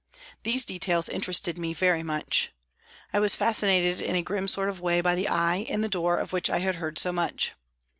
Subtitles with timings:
[0.41, 2.51] These details interested me very much.
[3.13, 6.17] I was fascinated in a grim sort of way by the" eye" in the door
[6.17, 7.51] of which I had heard so much.